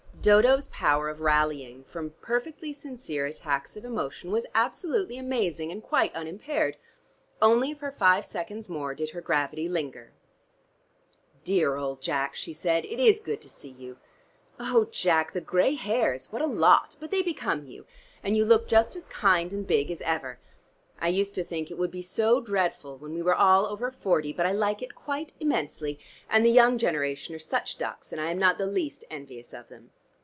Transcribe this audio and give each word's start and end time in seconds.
Dodo's 0.23 0.67
power 0.67 1.09
of 1.09 1.19
rallying 1.21 1.83
from 1.85 2.13
perfectly 2.21 2.71
sincere 2.73 3.25
attacks 3.25 3.75
of 3.75 3.83
emotion 3.83 4.29
was 4.29 4.45
absolutely 4.53 5.17
amazing 5.17 5.71
and 5.71 5.81
quite 5.81 6.13
unimpaired. 6.13 6.77
Only 7.41 7.73
for 7.73 7.89
five 7.91 8.23
seconds 8.23 8.69
more 8.69 8.93
did 8.93 9.09
her 9.09 9.21
gravity 9.21 9.67
linger. 9.67 10.11
"Dear 11.43 11.75
old 11.75 12.01
Jack," 12.03 12.35
she 12.35 12.53
said. 12.53 12.85
"It 12.85 12.99
is 12.99 13.19
good 13.19 13.41
to 13.41 13.49
see 13.49 13.71
you. 13.71 13.97
Oh, 14.59 14.85
Jack, 14.91 15.33
the 15.33 15.41
gray 15.41 15.73
hairs. 15.73 16.31
What 16.31 16.43
a 16.43 16.45
lot, 16.45 16.95
but 16.99 17.09
they 17.09 17.23
become 17.23 17.65
you, 17.65 17.87
and 18.21 18.37
you 18.37 18.45
look 18.45 18.67
just 18.67 18.95
as 18.95 19.07
kind 19.07 19.51
and 19.51 19.65
big 19.65 19.89
as 19.89 20.03
ever. 20.03 20.37
I 20.99 21.07
used 21.07 21.33
to 21.33 21.43
think 21.43 21.71
it 21.71 21.79
would 21.79 21.89
be 21.89 22.03
so 22.03 22.39
dreadful 22.41 22.95
when 22.99 23.15
we 23.15 23.23
were 23.23 23.33
all 23.33 23.65
over 23.65 23.89
forty, 23.89 24.33
but 24.33 24.45
I 24.45 24.51
like 24.51 24.83
it 24.83 24.93
quite 24.93 25.33
immensely, 25.39 25.97
and 26.29 26.45
the 26.45 26.51
young 26.51 26.77
generation 26.77 27.33
are 27.33 27.39
such 27.39 27.79
ducks, 27.79 28.11
and 28.11 28.21
I 28.21 28.29
am 28.29 28.37
not 28.37 28.59
the 28.59 28.67
least 28.67 29.03
envious 29.09 29.51
of 29.51 29.67
them. 29.69 29.89